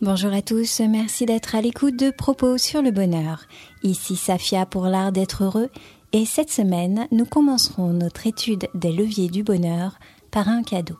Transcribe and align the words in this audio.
Bonjour 0.00 0.32
à 0.32 0.40
tous, 0.40 0.80
merci 0.80 1.26
d'être 1.26 1.54
à 1.54 1.60
l'écoute 1.60 1.96
de 1.96 2.10
Propos 2.10 2.56
sur 2.56 2.80
le 2.80 2.90
bonheur. 2.90 3.44
Ici 3.82 4.16
Safia 4.16 4.64
pour 4.64 4.86
l'art 4.86 5.12
d'être 5.12 5.44
heureux 5.44 5.68
et 6.12 6.24
cette 6.24 6.50
semaine 6.50 7.06
nous 7.12 7.26
commencerons 7.26 7.88
notre 7.88 8.26
étude 8.26 8.68
des 8.74 8.92
leviers 8.92 9.28
du 9.28 9.42
bonheur 9.42 9.98
par 10.30 10.48
un 10.48 10.62
cadeau. 10.62 10.96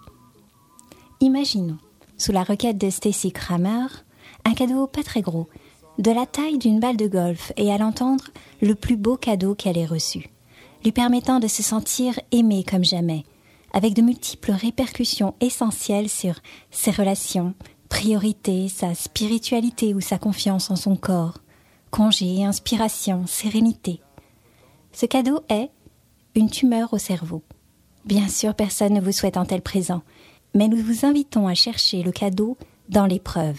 Imaginons, 1.20 1.78
sous 2.18 2.32
la 2.32 2.42
requête 2.44 2.76
de 2.76 2.90
Stacy 2.90 3.32
Kramer, 3.32 3.86
un 4.44 4.52
cadeau 4.52 4.86
pas 4.86 5.02
très 5.02 5.22
gros, 5.22 5.48
de 5.98 6.10
la 6.10 6.26
taille 6.26 6.58
d'une 6.58 6.80
balle 6.80 6.96
de 6.96 7.06
golf 7.06 7.52
et 7.56 7.72
à 7.72 7.78
l'entendre 7.78 8.24
le 8.60 8.74
plus 8.74 8.96
beau 8.96 9.16
cadeau 9.16 9.54
qu'elle 9.54 9.78
ait 9.78 9.86
reçu, 9.86 10.30
lui 10.82 10.92
permettant 10.92 11.40
de 11.40 11.46
se 11.46 11.62
sentir 11.62 12.18
aimée 12.32 12.64
comme 12.68 12.84
jamais, 12.84 13.24
avec 13.72 13.94
de 13.94 14.02
multiples 14.02 14.52
répercussions 14.52 15.34
essentielles 15.40 16.08
sur 16.08 16.34
ses 16.70 16.90
relations, 16.90 17.54
priorité, 17.88 18.68
sa 18.68 18.94
spiritualité 18.94 19.94
ou 19.94 20.00
sa 20.00 20.18
confiance 20.18 20.70
en 20.70 20.76
son 20.76 20.96
corps, 20.96 21.38
congé, 21.90 22.44
inspiration, 22.44 23.26
sérénité. 23.26 24.00
Ce 24.92 25.06
cadeau 25.06 25.40
est 25.48 25.70
une 26.34 26.50
tumeur 26.50 26.92
au 26.92 26.98
cerveau. 26.98 27.42
Bien 28.04 28.28
sûr, 28.28 28.54
personne 28.54 28.94
ne 28.94 29.00
vous 29.00 29.12
souhaite 29.12 29.36
un 29.36 29.44
tel 29.44 29.62
présent, 29.62 30.02
mais 30.54 30.68
nous 30.68 30.76
vous 30.76 31.06
invitons 31.06 31.46
à 31.46 31.54
chercher 31.54 32.02
le 32.02 32.12
cadeau 32.12 32.56
dans 32.88 33.06
l'épreuve, 33.06 33.58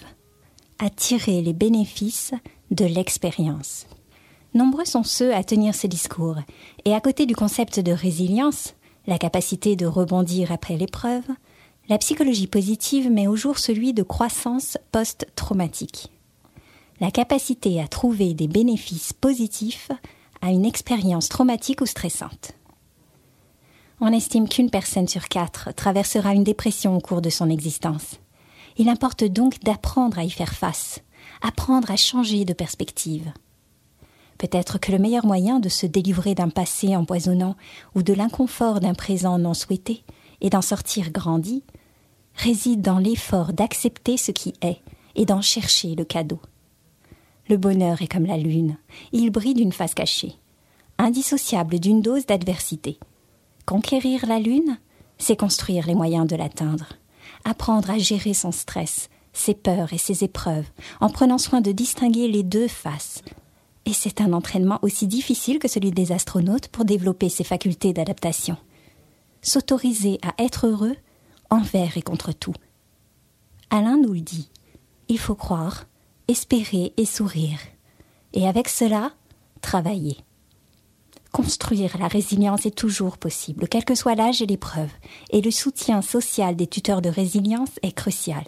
à 0.80 0.90
tirer 0.90 1.42
les 1.42 1.54
bénéfices 1.54 2.34
de 2.72 2.86
l'expérience. 2.86 3.88
Nombreux 4.54 4.86
sont 4.86 5.04
ceux 5.04 5.34
à 5.34 5.44
tenir 5.44 5.76
ce 5.76 5.88
discours, 5.88 6.38
et 6.86 6.94
à 6.94 7.02
côté 7.02 7.26
du 7.26 7.36
concept 7.36 7.80
de 7.80 7.92
résilience, 7.92 8.74
la 9.08 9.18
capacité 9.18 9.76
de 9.76 9.86
rebondir 9.86 10.52
après 10.52 10.78
l'épreuve, 10.78 11.26
la 11.90 11.98
psychologie 11.98 12.48
positive 12.48 13.12
met 13.12 13.28
au 13.28 13.36
jour 13.36 13.60
celui 13.60 13.94
de 13.94 14.02
croissance 14.02 14.78
post-traumatique. 14.92 16.10
La 17.00 17.12
capacité 17.12 17.82
à 17.82 17.88
trouver 17.88 18.34
des 18.34 18.48
bénéfices 18.48 19.14
positifs 19.14 19.92
à 20.42 20.52
une 20.52 20.66
expérience 20.66 21.30
traumatique 21.30 21.82
ou 21.82 21.86
stressante. 21.86 22.54
On 24.02 24.12
estime 24.12 24.50
qu'une 24.50 24.70
personne 24.70 25.08
sur 25.08 25.28
quatre 25.28 25.74
traversera 25.74 26.34
une 26.34 26.44
dépression 26.44 26.96
au 26.96 27.00
cours 27.00 27.22
de 27.22 27.30
son 27.30 27.50
existence. 27.50 28.20
Il 28.78 28.90
importe 28.90 29.24
donc 29.24 29.62
d'apprendre 29.62 30.20
à 30.20 30.24
y 30.24 30.30
faire 30.30 30.54
face, 30.54 31.02
apprendre 31.42 31.92
à 31.92 31.96
changer 31.96 32.46
de 32.46 32.54
perspective. 32.54 33.32
Peut-être 34.38 34.80
que 34.80 34.92
le 34.92 35.00
meilleur 35.00 35.26
moyen 35.26 35.60
de 35.60 35.70
se 35.70 35.86
délivrer 35.86 36.36
d'un 36.36 36.50
passé 36.50 36.96
empoisonnant 36.96 37.56
ou 37.96 38.04
de 38.04 38.14
l'inconfort 38.14 38.82
d'un 38.82 38.94
présent 38.94 39.38
non 39.40 39.54
souhaité 39.54 40.04
et 40.42 40.50
d'en 40.50 40.62
sortir 40.62 41.12
grandi 41.12 41.64
réside 42.36 42.82
dans 42.82 43.00
l'effort 43.00 43.54
d'accepter 43.54 44.18
ce 44.18 44.32
qui 44.32 44.54
est 44.62 44.82
et 45.16 45.26
d'en 45.26 45.42
chercher 45.42 45.96
le 45.96 46.04
cadeau. 46.04 46.40
Le 47.48 47.58
bonheur 47.58 48.02
est 48.02 48.12
comme 48.12 48.26
la 48.26 48.38
lune, 48.38 48.78
il 49.14 49.30
brille 49.30 49.54
d'une 49.54 49.72
face 49.72 49.94
cachée, 49.94 50.34
indissociable 50.98 51.80
d'une 51.80 52.02
dose 52.02 52.26
d'adversité. 52.26 53.00
Conquérir 53.66 54.26
la 54.26 54.40
lune, 54.40 54.78
c'est 55.18 55.38
construire 55.38 55.88
les 55.88 55.96
moyens 55.96 56.28
de 56.28 56.36
l'atteindre, 56.36 56.90
apprendre 57.44 57.90
à 57.90 57.98
gérer 57.98 58.34
son 58.34 58.52
stress, 58.52 59.10
ses 59.34 59.54
peurs 59.54 59.94
et 59.94 59.98
ses 59.98 60.24
épreuves, 60.24 60.66
en 61.02 61.10
prenant 61.10 61.38
soin 61.38 61.62
de 61.62 61.72
distinguer 61.72 62.28
les 62.28 62.44
deux 62.44 62.68
faces. 62.68 63.22
Et 63.86 63.94
c'est 63.94 64.22
un 64.22 64.34
entraînement 64.34 64.80
aussi 64.82 65.08
difficile 65.08 65.60
que 65.60 65.68
celui 65.68 65.92
des 65.92 66.12
astronautes 66.12 66.70
pour 66.70 66.86
développer 66.86 67.30
ses 67.30 67.44
facultés 67.44 67.94
d'adaptation. 67.94 68.58
S'autoriser 69.42 70.20
à 70.24 70.42
être 70.42 70.68
heureux 70.68 70.96
envers 71.50 71.98
et 71.98 72.02
contre 72.02 72.32
tout. 72.32 72.56
Alain 73.70 73.98
nous 73.98 74.14
le 74.14 74.22
dit. 74.22 74.50
Il 75.08 75.20
faut 75.20 75.36
croire, 75.36 75.86
espérer 76.28 76.94
et 76.98 77.06
sourire. 77.06 77.60
Et 78.34 78.48
avec 78.48 78.70
cela, 78.70 79.12
travailler. 79.62 80.18
Construire 81.36 81.98
la 82.00 82.08
résilience 82.08 82.66
est 82.66 82.78
toujours 82.78 83.18
possible, 83.18 83.68
quel 83.68 83.84
que 83.84 83.94
soit 83.94 84.16
l'âge 84.16 84.42
et 84.42 84.46
l'épreuve, 84.46 84.90
et 85.32 85.42
le 85.42 85.52
soutien 85.52 86.02
social 86.02 86.56
des 86.56 86.66
tuteurs 86.66 87.02
de 87.02 87.10
résilience 87.10 87.72
est 87.84 87.92
crucial, 87.92 88.46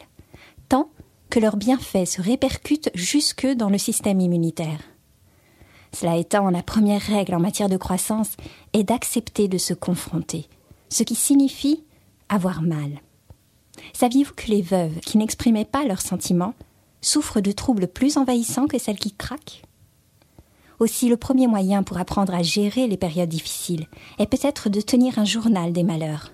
tant 0.70 0.90
que 1.30 1.42
leurs 1.42 1.58
bienfaits 1.58 2.06
se 2.06 2.22
répercutent 2.22 2.90
jusque 2.96 3.46
dans 3.46 3.70
le 3.70 3.78
système 3.78 4.22
immunitaire. 4.22 4.80
Cela 5.92 6.16
étant, 6.16 6.50
la 6.50 6.64
première 6.64 7.02
règle 7.02 7.36
en 7.36 7.42
matière 7.42 7.68
de 7.68 7.76
croissance 7.76 8.38
est 8.72 8.86
d'accepter 8.86 9.50
de 9.50 9.58
se 9.58 9.74
confronter, 9.74 10.48
ce 10.88 11.04
qui 11.04 11.16
signifie 11.16 11.84
avoir 12.30 12.62
mal. 12.62 13.02
Saviez-vous 13.92 14.34
que 14.34 14.48
les 14.48 14.62
veuves 14.62 15.02
qui 15.02 15.18
n'exprimaient 15.18 15.66
pas 15.66 15.84
leurs 15.84 16.02
sentiments 16.02 16.54
souffrent 17.02 17.42
de 17.42 17.52
troubles 17.52 17.90
plus 17.90 18.16
envahissants 18.16 18.68
que 18.68 18.80
celles 18.80 18.98
qui 18.98 19.12
craquent? 19.12 19.67
Aussi, 20.80 21.10
le 21.10 21.18
premier 21.18 21.48
moyen 21.48 21.82
pour 21.82 21.98
apprendre 21.98 22.34
à 22.36 22.44
gérer 22.44 22.88
les 22.88 22.98
périodes 22.98 23.30
difficiles 23.30 23.88
est 24.20 24.28
peut-être 24.28 24.70
de 24.70 24.82
tenir 24.82 25.18
un 25.18 25.26
journal 25.26 25.74
des 25.74 25.84
malheurs. 25.84 26.32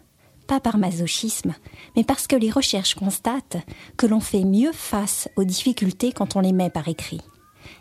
Pas 0.47 0.59
par 0.59 0.77
masochisme, 0.77 1.53
mais 1.95 2.03
parce 2.03 2.27
que 2.27 2.35
les 2.35 2.51
recherches 2.51 2.95
constatent 2.95 3.57
que 3.95 4.05
l'on 4.05 4.19
fait 4.19 4.43
mieux 4.43 4.73
face 4.73 5.29
aux 5.37 5.45
difficultés 5.45 6.11
quand 6.11 6.35
on 6.35 6.41
les 6.41 6.51
met 6.51 6.69
par 6.69 6.89
écrit. 6.89 7.21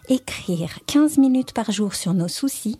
Écrire 0.09 0.79
15 0.87 1.19
minutes 1.19 1.53
par 1.53 1.73
jour 1.73 1.95
sur 1.95 2.15
nos 2.15 2.29
soucis 2.29 2.79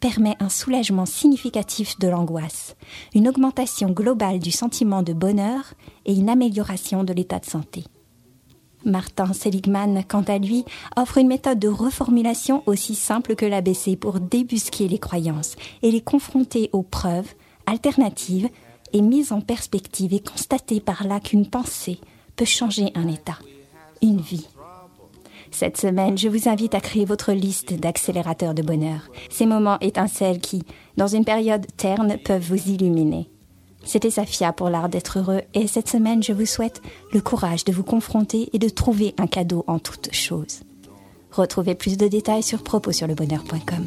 permet 0.00 0.36
un 0.40 0.48
soulagement 0.48 1.06
significatif 1.06 1.98
de 1.98 2.08
l'angoisse, 2.08 2.76
une 3.14 3.28
augmentation 3.28 3.90
globale 3.90 4.40
du 4.40 4.50
sentiment 4.50 5.02
de 5.02 5.12
bonheur 5.12 5.74
et 6.04 6.12
une 6.12 6.28
amélioration 6.28 7.04
de 7.04 7.12
l'état 7.12 7.38
de 7.38 7.46
santé. 7.46 7.84
Martin 8.84 9.32
Seligman, 9.32 10.02
quant 10.06 10.22
à 10.22 10.38
lui, 10.38 10.64
offre 10.96 11.18
une 11.18 11.28
méthode 11.28 11.58
de 11.58 11.68
reformulation 11.68 12.62
aussi 12.66 12.94
simple 12.94 13.34
que 13.34 13.46
l'ABC 13.46 13.96
pour 13.96 14.20
débusquer 14.20 14.88
les 14.88 14.98
croyances 14.98 15.56
et 15.82 15.90
les 15.90 16.00
confronter 16.00 16.70
aux 16.72 16.82
preuves, 16.82 17.34
alternatives 17.66 18.48
et 18.92 19.02
mises 19.02 19.32
en 19.32 19.40
perspective 19.40 20.12
et 20.12 20.20
constater 20.20 20.80
par 20.80 21.06
là 21.06 21.20
qu'une 21.20 21.48
pensée 21.48 21.98
peut 22.36 22.44
changer 22.44 22.90
un 22.94 23.08
état, 23.08 23.38
une 24.02 24.20
vie. 24.20 24.48
Cette 25.50 25.76
semaine, 25.76 26.16
je 26.16 26.28
vous 26.28 26.48
invite 26.48 26.74
à 26.74 26.80
créer 26.80 27.04
votre 27.04 27.32
liste 27.32 27.74
d'accélérateurs 27.74 28.54
de 28.54 28.62
bonheur, 28.62 29.10
ces 29.30 29.46
moments 29.46 29.78
étincelles 29.80 30.40
qui, 30.40 30.62
dans 30.96 31.08
une 31.08 31.26
période 31.26 31.66
terne, 31.76 32.16
peuvent 32.24 32.42
vous 32.42 32.70
illuminer. 32.70 33.28
C'était 33.84 34.10
Safia 34.10 34.52
pour 34.52 34.70
l'art 34.70 34.88
d'être 34.88 35.18
heureux 35.18 35.42
et 35.54 35.66
cette 35.66 35.88
semaine, 35.88 36.22
je 36.22 36.32
vous 36.32 36.46
souhaite 36.46 36.82
le 37.12 37.20
courage 37.20 37.64
de 37.64 37.72
vous 37.72 37.82
confronter 37.82 38.48
et 38.52 38.58
de 38.58 38.68
trouver 38.68 39.14
un 39.18 39.26
cadeau 39.26 39.64
en 39.66 39.78
toutes 39.78 40.12
choses. 40.12 40.60
Retrouvez 41.30 41.74
plus 41.74 41.96
de 41.96 42.08
détails 42.08 42.42
sur 42.42 42.62
propos 42.62 42.92
sur 42.92 43.06
le 43.06 43.14
bonheur.com. 43.14 43.86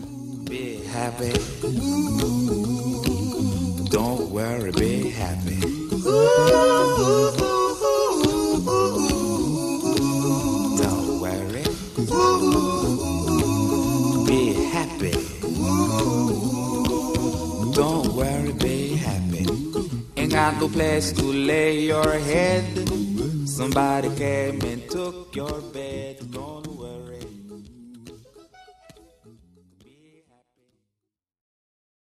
got 20.52 20.62
no 20.62 20.68
place 20.68 21.12
to 21.12 21.24
lay 21.24 21.80
your 21.80 22.12
head. 22.20 22.66
Somebody 23.48 24.10
came 24.16 24.62
and 24.62 24.88
took 24.92 25.36
your 25.36 25.60
bed. 25.74 26.18
Don't 26.32 26.75